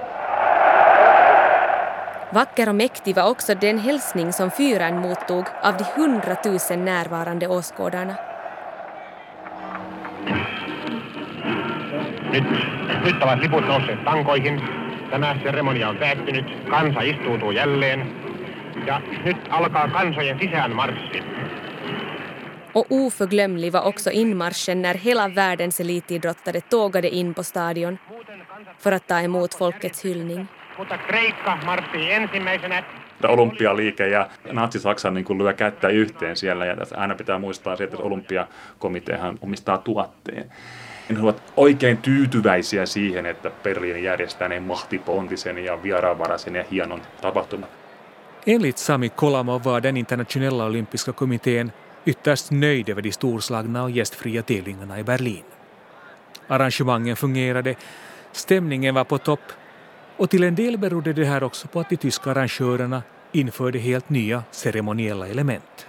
[2.30, 8.16] Vacker och mäktig var också den hälsning som fyren mottog av de hundratusen närvarande åskådarna.
[12.36, 12.44] Nyt,
[13.04, 14.62] nyt ovat liput nousseet tankoihin.
[15.12, 16.46] Tämä seremonia on päättynyt.
[16.70, 18.16] Kansa istuutuu jälleen.
[18.86, 21.24] Ja nyt alkaa kansojen sisäänmarssi.
[22.74, 28.00] Och oförglömlig var också inmarschen när hela världens elitidrottare tågade in på stadion
[28.80, 30.48] för att ta emot folkets hyllning.
[30.78, 32.84] Mutta Kreikka marssii ensimmäisenä.
[33.28, 36.66] olympialiike ja natsi-Saksa niin kuin lyö kättä yhteen siellä.
[36.66, 40.52] Ja tässä aina pitää muistaa se, että olympiakomiteahan omistaa tuotteen.
[41.10, 47.70] Ne ovat oikein tyytyväisiä siihen, että Berliini järjestää ne mahtipontisen ja vieraanvaraisen ja hienon tapahtuman.
[48.48, 51.74] Enligt Sami Kolamo var den internationella olympiska kommittén
[52.06, 55.44] ytterst nöjd över de storslagna och gästfria tävlingarna i Berlin.
[56.48, 57.76] Arrangemangen fungerade,
[58.32, 59.52] stämningen var på topp
[60.18, 64.10] och till en del berodde det här också på att de tyska arrangörerna införde helt
[64.10, 65.88] nya ceremoniella element.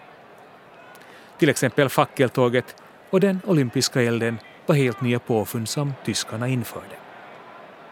[1.39, 2.77] Till exempel fackeltåget
[3.11, 6.97] och den olympiska elden var helt nya påfund som tyskarna införde.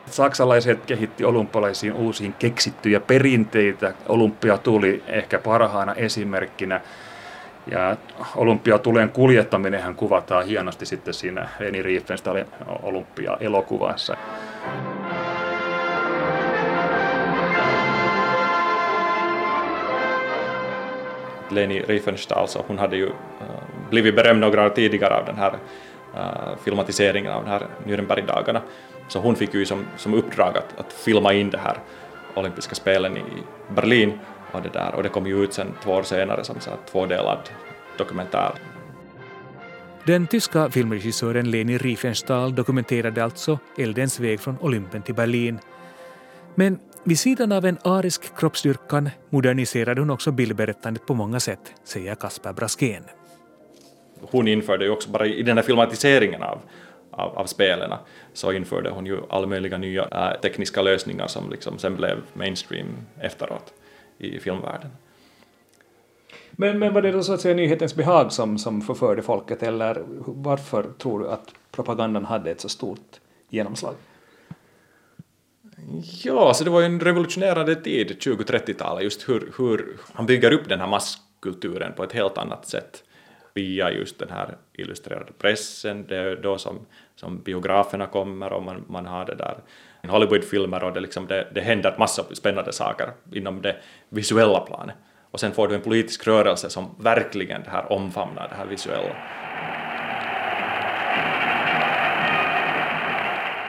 [0.06, 3.94] Saksalaiset kehitti olympialaisiin uusiin keksittyjä perinteitä.
[4.08, 6.80] Olympia tuli ehkä parhaana esimerkkinä.
[7.66, 7.96] Ja
[8.36, 12.46] olympiatulen kuljettaminenhan kuvataan hienosti sitten siinä Leni Riefenstahlin
[12.82, 14.16] olympia-elokuvassa.
[21.50, 23.14] Leni Riefenstahl, så hon hade ju
[23.90, 25.58] blivit berömd några år tidigare av den här
[26.16, 28.60] uh, filmatiseringen av den här Nürnbergdagarna.
[29.08, 31.78] Så hon fick ju som, som uppdrag att, att filma in det här
[32.34, 33.22] olympiska spelen i
[33.74, 34.18] Berlin
[34.52, 37.38] och det, där, och det kom ju ut sen två år senare som så tvådelad
[37.98, 38.52] dokumentär.
[40.06, 45.58] Den tyska filmregissören Leni Riefenstahl dokumenterade alltså eldens väg från Olympen till Berlin.
[46.54, 52.14] Men vid sidan av en arisk kroppsstyrkan moderniserade hon också bildberättandet på många sätt, säger
[52.14, 53.04] Kasper Braskén.
[54.30, 56.58] Hon införde ju också bara i den här filmatiseringen av,
[57.10, 57.92] av, av spelen
[58.32, 62.86] så införde hon ju alla möjliga nya äh, tekniska lösningar som liksom sen blev mainstream
[63.20, 63.72] efteråt
[64.18, 64.90] i filmvärlden.
[66.50, 70.02] Men, men var det då så att säga nyhetens behag som, som förförde folket eller
[70.26, 73.94] varför tror du att propagandan hade ett så stort genomslag?
[76.24, 80.68] Ja, alltså det var ju en revolutionerande tid, 20-30-talet, just hur, hur han bygger upp
[80.68, 83.03] den här masskulturen på ett helt annat sätt
[83.54, 88.84] via just den här illustrerade pressen, det är då som, som biograferna kommer och man,
[88.88, 89.56] man har det där
[90.08, 93.76] Hollywoodfilmer och det, liksom, det, det händer massa spännande saker inom det
[94.08, 94.96] visuella planet.
[95.30, 99.16] Och sen får du en politisk rörelse som verkligen det här omfamnar det här visuella.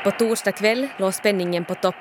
[0.03, 1.95] På torsdag kväll låg spänningen på topp.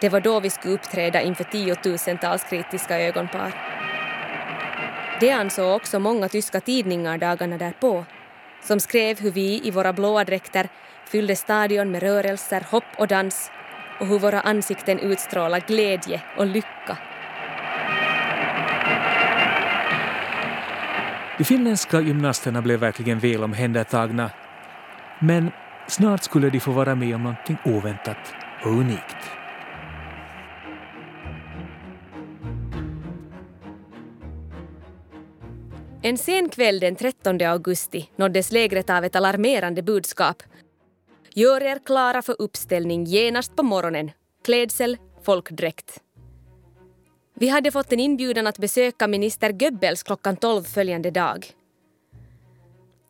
[0.00, 3.54] Det var då vi skulle uppträda inför tiotusentals kritiska ögonpar.
[5.20, 8.04] Det ansåg också många tyska tidningar dagarna därpå
[8.62, 10.68] som skrev hur vi i våra blåa dräkter
[11.06, 13.50] fyllde stadion med rörelser, hopp och dans
[14.00, 16.98] och hur våra ansikten utstrålade glädje och lycka.
[21.38, 24.30] De finländska gymnasterna blev verkligen väl omhändertagna.
[25.18, 25.50] Men
[25.86, 29.43] snart skulle de få vara med om någonting oväntat och unikt.
[36.06, 40.42] En sen kväll den 13 augusti nåddes lägret av ett alarmerande budskap.
[41.34, 44.10] Gör er klara för uppställning genast på morgonen.
[44.44, 46.00] Klädsel, folkdräkt.
[47.34, 51.46] Vi hade fått en inbjudan att besöka minister Goebbels klockan 12 följande dag.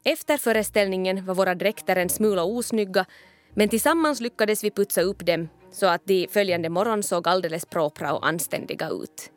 [0.04, 3.06] Efter föreställningen var våra dräkter en smula osnygga
[3.54, 8.14] men tillsammans lyckades vi putsa upp dem så att de följande morgon såg alldeles propra
[8.14, 9.30] och anständiga ut.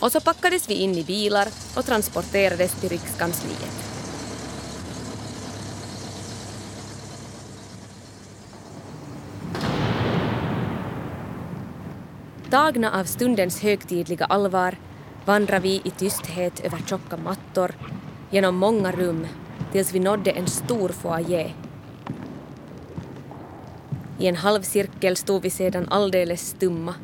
[0.00, 3.86] Och så packades vi in i bilar och transporterades till Rikskansliet.
[12.50, 14.76] Tagna av stundens högtidliga allvar
[15.24, 17.74] vandrar vi i tysthet över tjocka mattor
[18.30, 19.26] genom många rum
[19.72, 21.52] tills vi nådde en stor foajé.
[24.18, 26.94] I en halvcirkel stod vi sedan alldeles stumma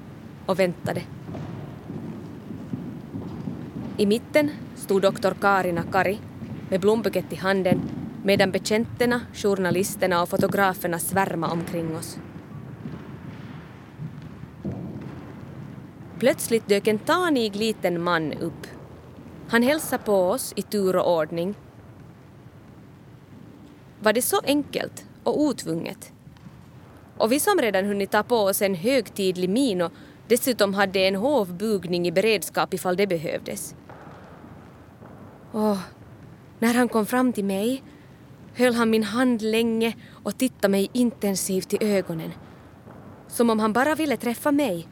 [0.47, 1.03] och väntade.
[4.03, 6.19] I mitten stod doktor Karina Kari
[6.71, 7.81] med blombukett i handen
[8.25, 12.19] medan betjänterna, journalisterna och fotograferna svärma omkring oss.
[16.19, 18.67] Plötsligt dök en tanig liten man upp.
[19.49, 21.55] Han hälsade på oss i tur och ordning.
[24.01, 26.13] Var det så enkelt och otvunget?
[27.19, 29.93] Och vi som redan hunnit ta på oss en högtidlig min och
[30.29, 33.75] dessutom hade en hovbugning i beredskap ifall det behövdes.
[35.53, 35.77] Och
[36.59, 37.83] när han kom fram till mig
[38.55, 42.33] höll han min hand länge och tittade mig intensivt i ögonen.
[43.29, 44.89] Som om han bara ville träffa mig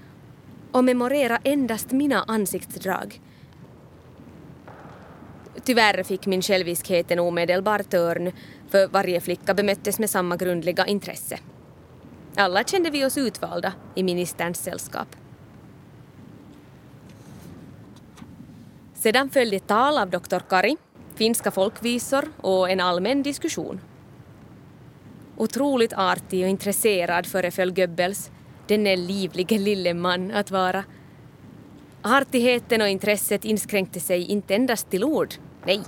[0.73, 3.21] och memorera endast mina ansiktsdrag.
[5.65, 8.33] Tyvärr fick min själviskhet en omedelbar törn
[8.69, 11.39] för varje flicka bemöttes med samma grundliga intresse.
[12.37, 15.17] Alla kände vi oss utvalda i ministerns sällskap.
[19.01, 20.77] Sedan följde tal av doktor Kari,
[21.15, 23.81] finska folkvisor och en allmän diskussion.
[25.37, 28.31] Otroligt artig och intresserad föreföll Goebbels
[28.67, 30.85] denne livlige lille man att vara.
[32.03, 35.35] Artigheten och intresset inskränkte sig inte endast till ord,
[35.67, 35.81] nej.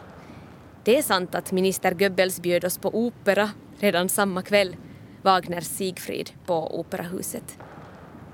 [0.84, 4.76] Det är sant att minister Goebbels bjöd oss på opera redan samma kväll,
[5.22, 7.58] Wagners Sigfrid på Operahuset.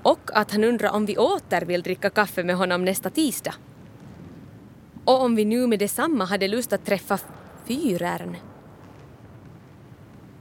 [0.03, 3.53] Och att han undrar om vi åter vill dricka kaffe med honom nästa tisdag.
[5.09, 7.19] Och om vi nu med detsamma hade lust att träffa
[7.65, 8.35] Fyrern.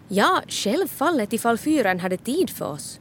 [0.08, 3.00] Ja, självfallet ifall Fyrern hade tid för oss.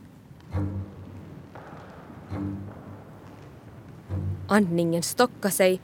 [4.47, 5.81] Andningen stockade sig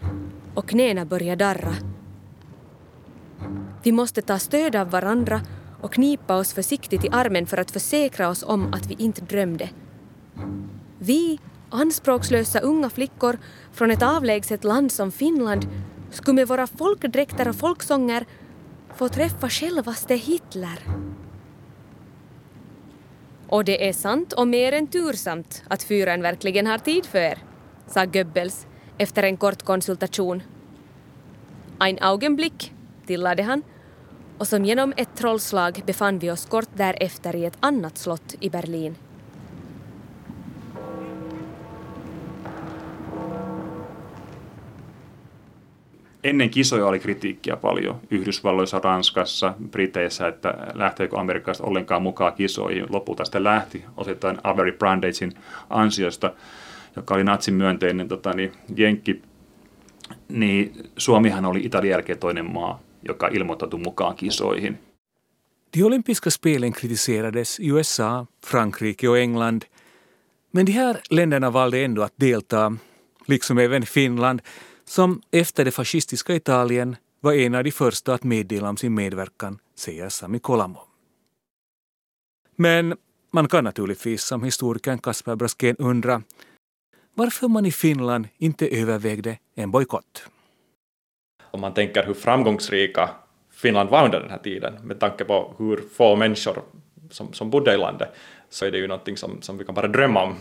[0.53, 1.75] och knäna började darra.
[3.83, 5.41] Vi måste ta stöd av varandra
[5.81, 9.69] och knipa oss försiktigt i armen för att försäkra oss om att vi inte drömde.
[10.99, 11.39] Vi
[11.73, 13.37] anspråkslösa unga flickor
[13.71, 15.67] från ett avlägset land som Finland
[16.11, 18.25] skulle med våra folkdräkter och folksånger
[18.95, 20.79] få träffa självaste Hitler.
[23.47, 27.37] Och det är sant och mer än tursamt att fyren verkligen har tid för er,
[27.87, 30.43] sa Goebbels efter en kort konsultation.
[31.79, 32.73] Ein Augenblick,
[33.05, 33.63] tillade han,
[34.37, 38.49] och som genom ett trollslag befann vi oss kort därefter i ett annat slott i
[38.49, 38.95] Berlin.
[46.23, 52.85] Ennen kisoja oli kritiikkiä paljon Yhdysvalloissa, Ranskassa, Briteissä, että lähteekö amerikkalaiset ollenkaan mukaan kisoihin.
[52.89, 55.33] Lopulta sitten lähti osittain Avery Brandagesin
[55.69, 56.33] ansiosta,
[56.95, 59.21] joka oli natsin myönteinen tota, niin, jenkki.
[60.29, 64.79] Niin Suomihan oli Italian jälkeen toinen maa, joka ilmoittautui mukaan kisoihin.
[65.77, 69.61] De olympiska spelen kritiserades USA, Frankrike och England.
[70.51, 72.73] Men de här länderna valde ändå att delta,
[73.27, 74.41] liksom även Finland,
[74.93, 79.59] som efter det fascistiska Italien var en av de första att meddela om sin medverkan,
[79.75, 80.79] säger Sami Kolamo.
[82.55, 82.97] Men
[83.31, 86.21] man kan naturligtvis som historikern Kasper Braskén undra
[87.13, 90.25] varför man i Finland inte övervägde en bojkott.
[91.51, 93.09] Om man tänker hur framgångsrika
[93.51, 96.61] Finland var under den här tiden med tanke på hur få människor
[97.09, 98.09] som, som bodde i landet
[98.49, 100.35] så är det ju någonting som, som vi kan bara drömma om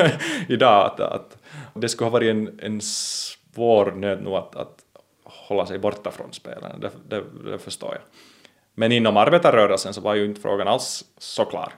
[0.48, 0.86] idag.
[0.86, 1.38] Att, att
[1.74, 2.80] det skulle ha varit en, en
[3.56, 4.84] svår nöd nog att, att
[5.24, 8.02] hålla sig borta från spelen, det, det, det, förstår jag.
[8.74, 11.72] Men inom arbetarrörelsen så var ju inte frågan alls så klar.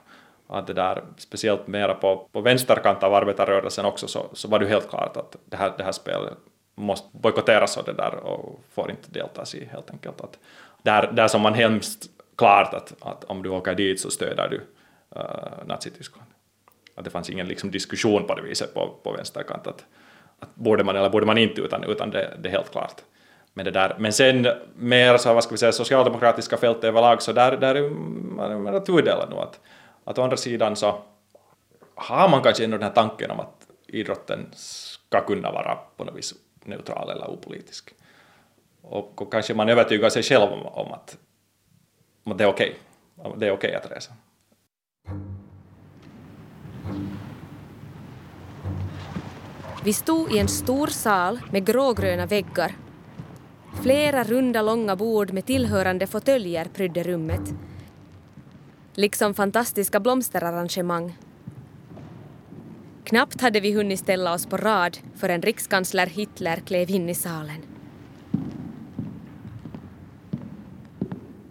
[0.48, 4.64] Att det där, speciellt mera på, på vänsterkant av arbetarrörelsen också, så, så var det
[4.64, 6.38] ju helt klart att det här, det här spelet
[6.74, 10.20] måste bojkotteras och det där och får inte deltas i helt enkelt.
[10.20, 10.38] Att
[10.82, 14.56] där, där som man hemskt klart att, att om du åker dit så stöder du
[15.16, 16.30] uh, Nazityskland.
[16.94, 19.84] Att det fanns ingen liksom, diskussion på det viset på, på vänsterkant att,
[20.40, 23.02] att borde man eller borde man inte, utan, utan det, det är helt klart.
[23.54, 23.96] Men, det där.
[23.98, 24.46] men sen
[24.76, 29.30] mer så, vad ska vi säga, socialdemokratiska fält överlag, så där, där är man tudelad
[29.30, 29.38] nog.
[29.38, 29.60] Att,
[30.04, 30.98] att å andra sidan så
[31.94, 36.16] har man kanske ändå den här tanken om att idrotten ska kunna vara på något
[36.16, 37.94] vis neutral eller opolitisk.
[38.82, 41.16] Och, och kanske man övertygar sig själv om, om att,
[42.24, 42.76] om att det är okej.
[43.16, 43.32] Okay.
[43.36, 44.12] Det är okej okay att resa.
[49.84, 52.76] Vi stod i en stor sal med grågröna väggar.
[53.82, 57.54] Flera runda långa bord med tillhörande fåtöljer prydde rummet.
[58.94, 61.16] Liksom fantastiska blomsterarrangemang.
[63.04, 67.62] Knappt hade vi hunnit ställa oss på rad förrän rikskansler Hitler klev in i salen.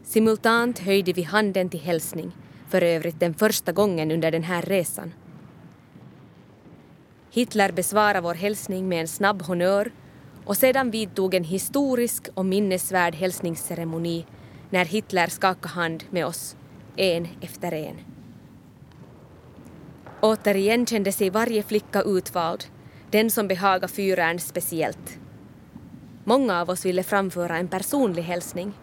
[0.03, 2.31] Simultant höjde vi handen till hälsning,
[2.69, 5.13] för övrigt den första gången under den här resan.
[7.37, 9.91] Hitler besvarade vår hälsning med en snabb honör
[10.45, 14.25] och sedan vidtog en historisk och minnesvärd hälsningsceremoni
[14.69, 16.55] när Hitler skakade hand med oss,
[16.95, 17.95] en efter en.
[20.21, 22.65] Återigen kände sig varje flicka utvald,
[23.11, 25.19] den som behagade fyraren speciellt.
[26.23, 28.73] Många av oss ville framföra en personlig hälsning.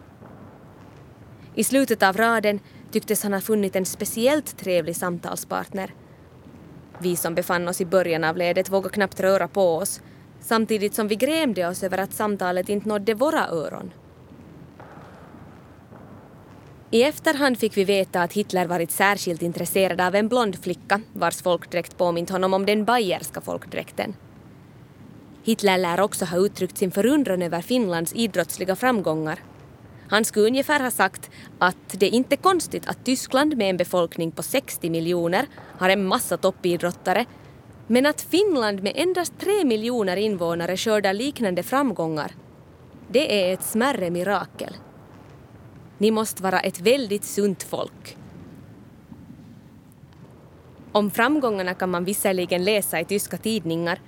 [1.55, 2.59] I slutet av raden
[2.91, 5.91] tycktes han ha funnit en speciellt trevlig samtalspartner
[6.99, 10.01] vi som befann oss i början av ledet vågade knappt röra på oss
[10.41, 13.91] samtidigt som vi grämde oss över att samtalet inte nådde våra öron.
[16.91, 21.41] I efterhand fick vi veta att Hitler varit särskilt intresserad av en blond flicka vars
[21.41, 24.15] folkdräkt påmint honom om den bayerska folkdräkten.
[25.43, 29.39] Hitler lär också ha uttryckt sin förundran över Finlands idrottsliga framgångar
[30.09, 34.31] han skulle ungefär ha sagt att det inte är konstigt att Tyskland med en befolkning
[34.31, 37.25] på 60 miljoner har en massa toppidrottare
[37.87, 42.31] men att Finland med endast 3 miljoner invånare skördar liknande framgångar,
[43.07, 44.75] det är ett smärre mirakel.
[45.97, 48.17] Ni måste vara ett väldigt sunt folk.
[50.91, 54.01] Om framgångarna kan man visserligen läsa i tyska tidningar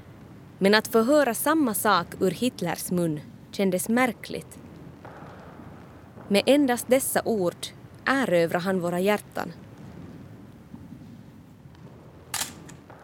[0.59, 3.19] men att få höra samma sak ur Hitlers mun
[3.51, 4.59] kändes märkligt.
[6.27, 7.67] Med endast dessa ord
[8.05, 9.53] erövrar han våra hjärtan.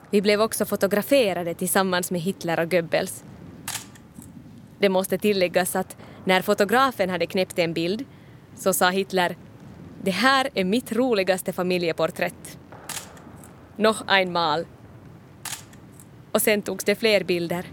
[0.10, 3.24] Vi blev också fotograferade tillsammans med Hitler och Goebbels.
[4.80, 8.06] Det måste tilläggas att när fotografen hade knäppt en bild
[8.56, 9.36] så sa Hitler
[10.04, 12.58] ”Det här är mitt roligaste familjeporträtt”.
[13.76, 14.66] Noch einmal.
[16.32, 17.66] Och sen togs det fler bilder.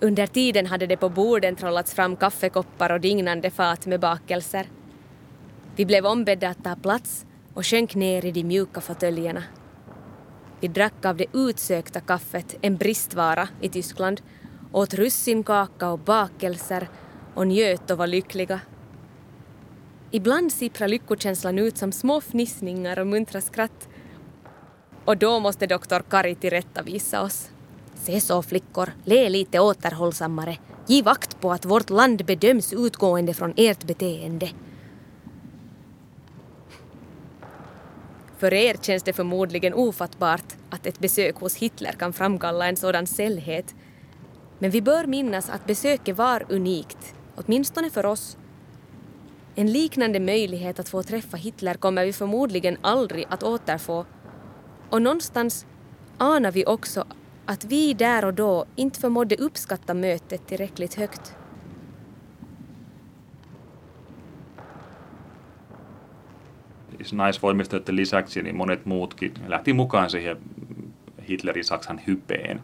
[0.00, 4.66] Under tiden hade det på borden trollats fram kaffekoppar och dignande fat med bakelser.
[5.76, 9.42] Vi blev ombedda att ta plats och sjönk ner i de mjuka fåtöljerna.
[10.60, 14.20] Vi drack av det utsökta kaffet, en bristvara i Tyskland,
[14.72, 16.88] åt russinkaka och bakelser
[17.34, 18.60] och njöt och var lyckliga.
[20.10, 23.88] Ibland sipprar lyckokänslan ut som små fnissningar och muntra skratt.
[25.04, 27.50] Och då måste doktor Kari tillrättavisa oss.
[27.96, 30.58] Se så flickor, le lite återhållsammare.
[30.86, 34.50] Giv akt på att vårt land bedöms utgående från ert beteende.
[38.38, 43.06] För er känns det förmodligen ofattbart att ett besök hos Hitler kan framkalla en sådan
[43.06, 43.74] sällhet.
[44.58, 48.36] Men vi bör minnas att besöket var unikt, åtminstone för oss.
[49.54, 54.04] En liknande möjlighet att få träffa Hitler kommer vi förmodligen aldrig att återfå.
[54.90, 55.66] Och någonstans
[56.18, 57.04] anar vi också
[57.46, 61.36] att vi där och då inte förmådde uppskatta mötet tillräckligt högt.
[67.12, 70.36] naisvoimistoiden lisäksi niin monet muutkin lähti mukaan siihen
[71.28, 72.62] Hitlerin Saksan hypeen.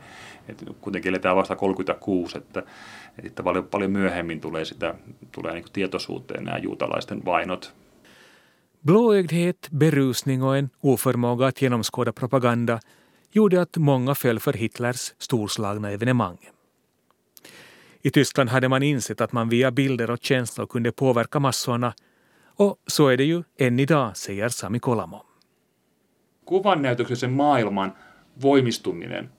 [0.48, 2.62] Et kuitenkin eletään vasta 36, että,
[3.22, 4.94] että paljon, paljon myöhemmin tulee, sitä,
[5.32, 7.74] tulee niin tietoisuuteen nämä juutalaisten vainot.
[8.86, 12.78] Blåögdhet, berusning och en oförmåga att genomskåda propaganda
[13.32, 16.38] gjorde att många föll för Hitlers storslagna evenemang.
[18.02, 21.92] I Tyskland hade man insett att man via bilder och känslor kunde påverka massorna
[22.56, 25.24] och så är det ju än idag, säger Sami Kolamo.
[26.44, 27.92] Kuvannäytöksessä maailman
[28.42, 29.30] voimistuminen,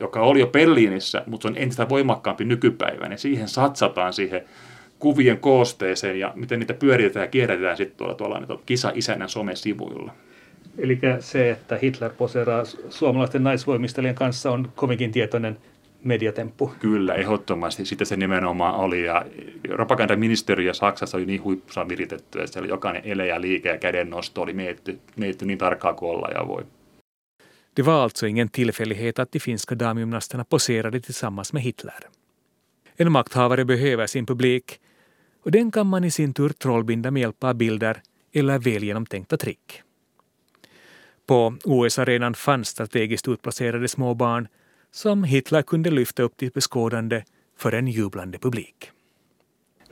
[0.00, 4.44] joka oli jo Berliinissä, mutta on entistä voimakkaampi nykypäivänä, siihen satsataan siihen
[4.98, 10.14] kuvien koosteeseen ja miten niitä pyöritetään ja kierrätetään sitten tuolla, tuolla kisa-isännän somesivuilla.
[10.78, 15.58] Eli se, että Hitler poseeraa suomalaisten naisvoimistelijan kanssa on kovinkin tietoinen
[16.04, 16.72] mediatemppu.
[16.80, 17.84] Kyllä, ehdottomasti.
[17.84, 19.04] Sitä se nimenomaan oli.
[19.04, 19.24] Ja
[19.68, 24.52] propagandaministeriö Saksassa oli niin huippusan viritetty, että siellä jokainen ele ja liike ja kädennosto oli
[24.52, 26.64] mietitty, mietitty niin tarkkaa kuin olla ja voi.
[27.76, 32.00] Det var alltså ingen tillfällighet att de finska damgymnasterna poserade tillsammans med Hitler.
[32.98, 34.80] En makthavare behöver sin publik
[35.44, 38.02] och den kan man i sin tur trollbinda med hjälp av bilder
[38.34, 39.83] eller väl genomtänkta trick.
[41.26, 44.48] På OS-arenan fanns strategiskt utplacerade små barn
[44.90, 47.24] som Hitler kunde lyfta upp till beskådande
[47.56, 48.90] för en jublande publik.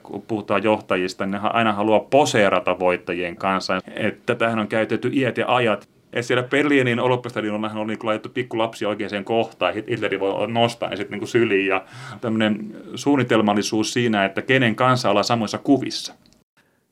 [0.03, 3.81] Kun puhutaan johtajista, ne aina haluaa poseerata voittajien kanssa.
[3.95, 5.89] Että tähän on käytetty iät ja ajat.
[6.15, 10.95] Ja siellä Berliinin olympiastadionilla on niin laitettu pikku lapsi oikeaan kohtaan, Hitleri voi nostaa ne
[10.95, 11.85] sitten niin syliin ja
[12.21, 16.13] tämmöinen suunnitelmallisuus siinä, että kenen kanssa ollaan samoissa kuvissa.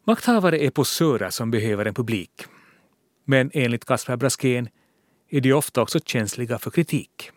[0.07, 2.31] Makthavare är posörer som behöver en publik.
[3.25, 4.69] Men enligt Kasper Braskén
[5.29, 7.31] är de ofta också känsliga för kritik.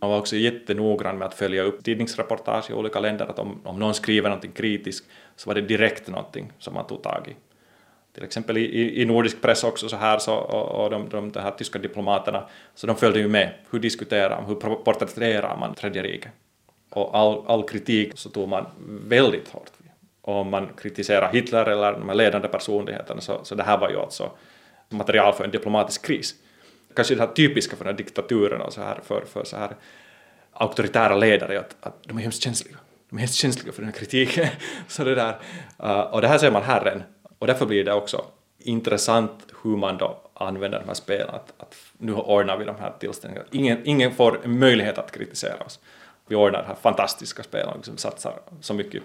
[0.00, 3.78] Man var också jättenoggrann med att följa upp tidningsreportage i olika länder, att om, om
[3.78, 5.06] någon skriver någonting kritiskt
[5.36, 7.36] så var det direkt någonting som man tog tag i.
[8.14, 11.40] Till exempel i, i nordisk press också så här, så, och, och de, de, de
[11.40, 13.54] här tyska diplomaterna, så de följde ju med.
[13.70, 16.32] Hur diskuterar man, hur porträtterar man Tredje riket?
[16.90, 18.66] Och all, all kritik så tog man
[19.08, 19.70] väldigt hårt
[20.20, 23.90] Och om man kritiserar Hitler eller de här ledande personligheterna så, så det här var
[23.90, 24.30] ju alltså
[24.94, 26.34] material för en diplomatisk kris
[26.94, 29.76] kanske det här typiska för den här diktaturen och så här för, för så här
[30.52, 32.76] auktoritära ledare att, att de är hemskt känsliga.
[33.10, 34.48] De är hemskt känsliga för den här kritiken.
[34.88, 35.38] så det där,
[35.82, 37.02] uh, och det här ser man här än.
[37.38, 38.24] Och därför blir det också
[38.58, 41.28] intressant hur man då använder de här spelen.
[41.28, 43.48] Att, att nu ordnar vi de här tillställningarna.
[43.50, 45.80] Ingen, ingen får en möjlighet att kritisera oss.
[46.26, 49.02] Vi ordnar de här fantastiska spelen och liksom satsar så mycket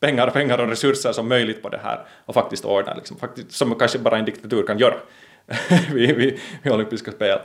[0.00, 3.74] pengar, pengar och resurser som möjligt på det här och faktiskt ordnar, liksom, faktiskt, som
[3.74, 4.94] kanske bara en diktatur kan göra.
[5.92, 7.38] vid, vid, vid olympiska spel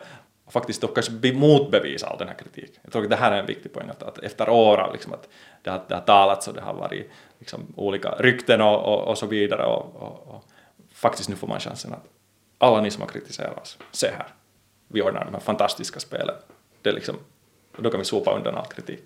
[0.45, 2.81] och faktiskt då kanske motbevisa all den här kritiken.
[2.81, 5.29] Jag tror att det här är en viktig poäng, att, att efter år liksom att
[5.61, 9.17] det har, det har talats och det har varit liksom olika rykten och, och, och
[9.17, 10.43] så vidare och, och, och,
[10.93, 12.05] faktiskt nu får man chansen att
[12.57, 14.27] alla ni som har kritiserat oss, se här,
[14.87, 16.35] vi ordnar de här fantastiska spelen.
[16.81, 17.15] Det är liksom,
[17.77, 19.03] då kan vi sopa undan all kritik.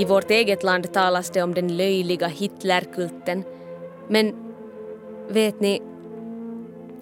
[0.00, 3.44] I vårt eget land talas det om den löjliga Hitlerkulten.
[4.08, 4.34] Men
[5.28, 5.82] vet ni,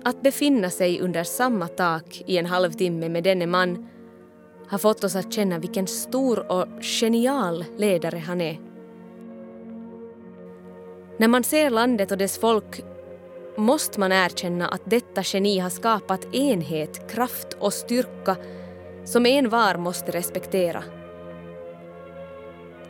[0.03, 3.88] att befinna sig under samma tak i en halvtimme med denne man
[4.68, 8.61] har fått oss att känna vilken stor och genial ledare han är.
[11.18, 12.82] När man ser landet och dess folk
[13.57, 18.36] måste man erkänna att detta geni har skapat enhet, kraft och styrka
[19.05, 20.84] som en var måste respektera.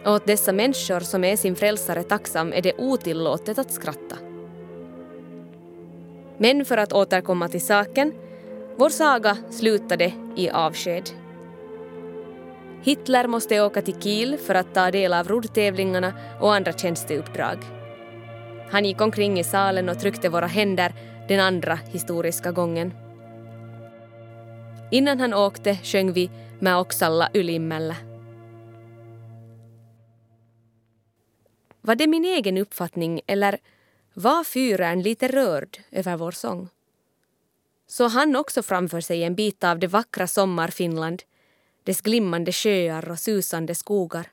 [0.04, 4.16] Och åt dessa människor som är sin frälsare tacksam är det otillåtet att skratta.
[6.38, 8.12] Men för att återkomma till saken,
[8.76, 11.10] vår saga slutade i avsked.
[12.82, 17.58] Hitler måste åka till Kiel för att ta del av roddtävlingarna och andra tjänsteuppdrag.
[18.70, 20.94] Han gick omkring i salen och tryckte våra händer
[21.28, 22.94] den andra historiska gången.
[24.90, 26.30] Innan han åkte sjöng vi
[26.60, 28.07] Mä Oksalla ylimmällä.
[31.80, 33.58] Var det min egen uppfattning eller
[34.14, 36.68] var Fyren lite rörd över vår sång?
[37.86, 41.22] Så han också framför sig en bit av det vackra sommarfinland,
[41.84, 44.30] dess glimmande sjöar och susande skogar.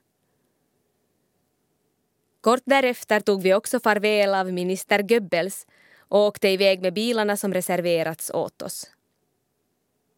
[2.41, 5.67] Kort därefter tog vi också farväl av minister Goebbels
[5.97, 8.91] och åkte iväg med bilarna som reserverats åt oss.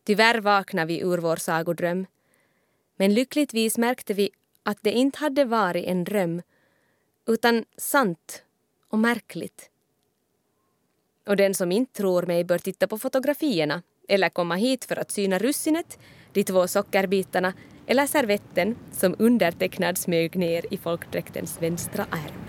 [0.04, 2.06] Tyvärr vaknade vi ur vår sagodröm.
[2.98, 4.30] Men lyckligtvis märkte vi
[4.64, 6.42] att det inte hade varit en dröm
[7.28, 8.44] utan sant
[8.90, 9.70] och märkligt.
[11.28, 15.12] Och den som inte tror mig bör titta på fotografierna eller komma hit för att
[15.12, 16.00] syna russinet,
[16.32, 17.54] de två sockerbitarna
[17.88, 22.48] eller servetten som undertecknad smög ner i folkdräktens vänstra ärm.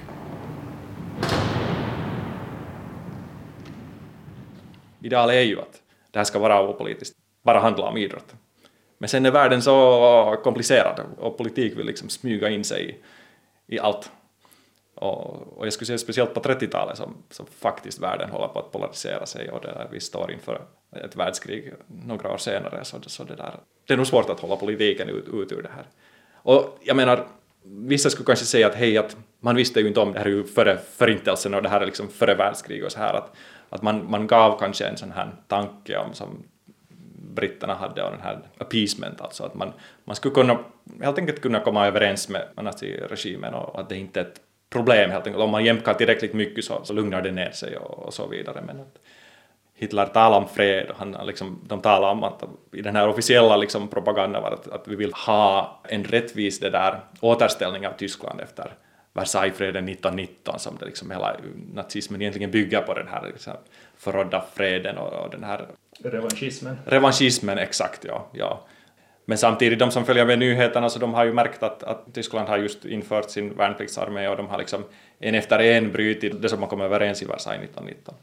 [5.02, 8.34] Idealet är ju att det här ska vara opolitiskt, bara handla om idrott.
[8.98, 13.00] Men sen är världen så komplicerad och politik vill liksom smyga in sig
[13.66, 14.10] i allt.
[15.00, 18.72] Och, och, jag skulle säga speciellt på 30-talet som, som faktiskt världen håller på att
[18.72, 20.60] polarisera sig och det där, vi står inför
[21.04, 23.54] ett världskrig några år senare så, så det där,
[23.86, 25.84] det är nog svårt att hålla politiken ut, ut ur det här.
[26.34, 27.26] Och jag menar,
[27.62, 30.30] vissa skulle kanske säga att hej, att man visste ju inte om det här är
[30.30, 33.36] ju före förintelsen och det här är liksom före världskrig och så här att,
[33.68, 36.42] att man, man gav kanske en sån här tanke om som
[37.34, 39.72] britterna hade och den här appeasement, alltså att man,
[40.04, 40.58] man skulle kunna
[41.02, 44.40] helt enkelt kunna komma överens med naziregimen och att det inte är ett
[44.70, 45.42] problem helt enkelt.
[45.42, 48.62] Om man jämkar tillräckligt mycket så, så lugnar det ner sig och, och så vidare.
[48.66, 48.98] Men att
[49.74, 52.42] Hitler talar om fred och han, liksom, de talar om att
[52.72, 56.70] i den här officiella liksom, propagandan var att, att vi vill ha en rättvis det
[56.70, 58.72] där, återställning av Tyskland efter
[59.12, 61.36] Versaillesfreden 1919 som det liksom hela
[61.74, 63.52] nazismen egentligen bygger på den här liksom,
[63.96, 65.66] förrådda freden och, och den här
[66.04, 66.78] revanschismen.
[66.84, 68.28] Revanschismen, exakt ja.
[68.32, 68.60] ja.
[69.28, 72.48] Men samtidigt, de som följer med nyheterna, så de har ju märkt att, att Tyskland
[72.48, 74.84] har just infört sin värnpliktsarmé och de har liksom
[75.18, 78.14] en efter en brutit det som man kom överens i Versailles 1919.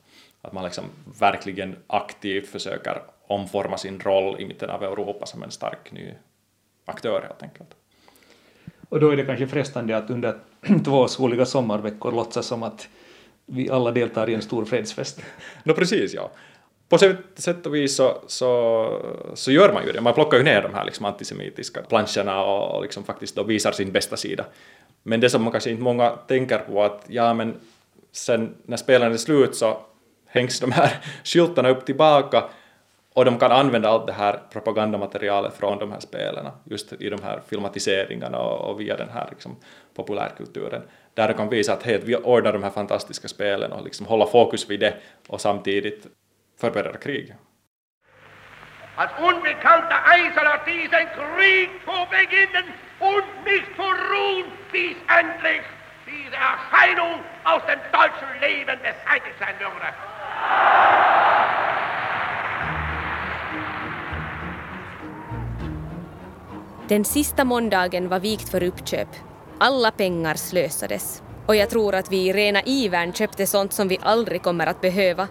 [0.42, 0.84] Att man liksom
[1.20, 6.14] verkligen aktivt försöker omforma sin roll i mitten av Europa som en stark ny
[6.86, 7.70] aktör helt enkelt.
[8.90, 10.40] Och då är det kanske frestande att under
[10.86, 12.88] två soliga sommarveckor låtsas som att
[13.46, 15.22] vi alla deltar i en stor fredsfest.
[15.64, 16.32] no, precis, ja
[16.90, 16.98] på
[17.36, 19.02] sätt och vis så, så,
[19.34, 20.02] så gör man ju det.
[20.02, 23.72] Man plockar ju ner de här liksom antisemitiska planscherna och, och liksom faktiskt då visar
[23.72, 24.46] sin bästa sida.
[25.04, 27.54] Men det som man kanske inte många tänker på att ja men
[28.12, 29.78] sen när spelen är slut så
[30.28, 32.44] hängs de här skyltarna upp tillbaka
[33.14, 37.24] och de kan använda allt det här propagandamaterialet från de här spelen just i de
[37.24, 39.56] här filmatiseringarna och, och via den här liksom,
[39.94, 40.82] populärkulturen
[41.14, 44.26] där de kan visa att hej, vi ordnar de här fantastiska spelen och liksom hålla
[44.26, 44.94] fokus vid det
[45.28, 46.08] och samtidigt
[46.58, 47.36] förbereda krig.
[48.96, 52.66] Als unbekannter Eiserler diesen Krieg zu beginnen
[53.00, 55.66] und nicht zu ruhen, bis endlich
[56.06, 59.90] diese Erscheinung aus dem deutschen Leben beseitigt sein würde.
[66.90, 69.08] Den sista måndagen var vikt för uppköp.
[69.60, 71.24] Alla pengar slösades.
[71.48, 74.82] Och jag tror att vi i rena ivern köpte sånt som vi aldrig kommer att
[74.82, 75.28] behöva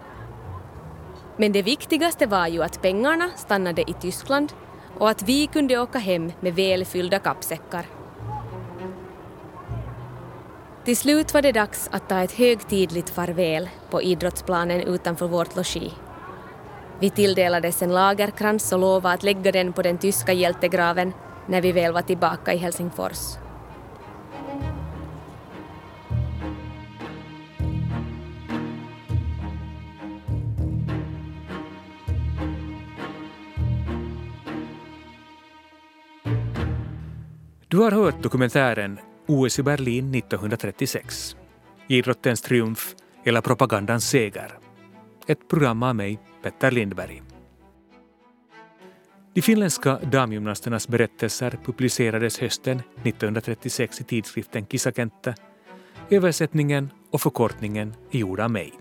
[1.37, 4.53] men det viktigaste var ju att pengarna stannade i Tyskland
[4.99, 7.87] och att vi kunde åka hem med välfyllda kappsäckar.
[10.85, 15.93] Till slut var det dags att ta ett högtidligt farväl på idrottsplanen utanför vårt logi.
[17.01, 21.13] Vi tilldelades en lagerkrans och lovade att lägga den på den tyska hjältegraven
[21.47, 23.44] när vi väl var tillbaka i Helsingfors.
[37.75, 41.37] Du har hört dokumentären OS i Berlin 1936.
[41.89, 42.95] Idrottens triumf
[43.25, 44.59] eller propagandans seger.
[45.27, 47.23] Ett program av mig, Petter Lindberg.
[49.33, 55.35] De finländska damgymnasternas berättelser publicerades hösten 1936 i tidskriften Kisakenttä.
[56.11, 58.73] Översättningen och förkortningen är gjord av mig.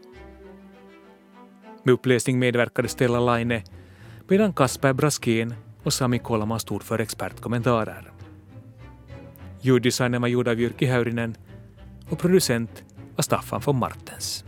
[1.84, 3.64] Med uppläsning medverkade Stella Laine
[4.28, 8.13] medan Kasper Braskén och Sami Kolma stod för expertkommentarer.
[9.64, 11.36] Ljuddesignen var gjord av Jyrki Häyrinen
[12.10, 12.84] och producent
[13.16, 14.46] var Staffan von Martens.